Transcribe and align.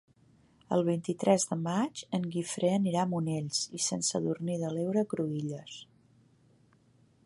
El 0.77 0.79
vint-i-tres 0.87 1.45
de 1.49 1.57
maig 1.65 2.01
en 2.19 2.25
Guifré 2.37 2.73
anirà 2.79 3.03
a 3.05 3.07
Monells 3.13 3.63
i 3.81 3.85
Sant 3.89 4.05
Sadurní 4.09 4.57
de 4.65 4.75
l'Heura 4.77 5.09
Cruïlles. 5.15 5.79